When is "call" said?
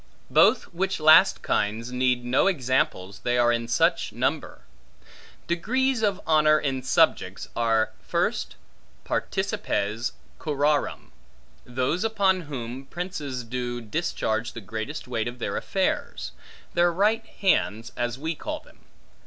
18.33-18.59